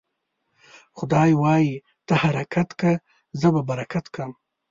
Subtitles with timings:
[0.97, 1.73] خداى وايي:
[2.07, 2.91] ته حرکت که،
[3.39, 4.31] زه به برکت کم.